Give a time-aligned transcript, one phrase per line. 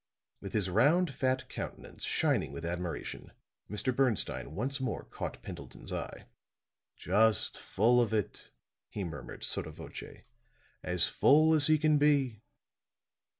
[0.39, 3.33] With his round, fat countenance shining with admiration,
[3.69, 3.95] Mr.
[3.95, 6.25] Bernstine once more caught Pendleton's eye.
[6.97, 8.49] "Just full of it,"
[8.89, 10.23] he murmured, sotto voce.
[10.81, 12.41] "As full as he can be."